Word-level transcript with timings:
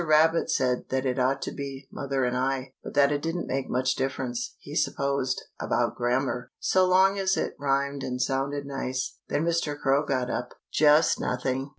Rabbit 0.03 0.49
said 0.49 0.85
that 0.89 1.05
it 1.05 1.19
ought 1.19 1.43
to 1.43 1.51
be 1.51 1.87
"Mother 1.91 2.23
and 2.25 2.35
I," 2.35 2.73
but 2.83 2.95
that 2.95 3.11
it 3.11 3.21
didn't 3.21 3.45
make 3.45 3.69
much 3.69 3.93
difference, 3.93 4.55
he 4.57 4.75
supposed, 4.75 5.39
about 5.59 5.93
grammar, 5.95 6.49
so 6.57 6.85
long 6.87 7.19
as 7.19 7.37
it 7.37 7.53
rhymed 7.59 8.01
and 8.01 8.19
sounded 8.19 8.65
nice. 8.65 9.19
Then 9.29 9.45
Mr. 9.45 9.77
Crow 9.79 10.03
got 10.03 10.27
up. 10.27 10.55
JUST 10.73 11.19
NOTHING. 11.19 11.69